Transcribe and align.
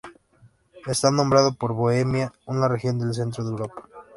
Está 0.87 1.11
nombrado 1.11 1.53
por 1.53 1.73
Bohemia, 1.73 2.33
una 2.47 2.67
región 2.67 2.97
del 2.97 3.13
centro 3.13 3.43
de 3.43 3.51
Europa. 3.51 3.87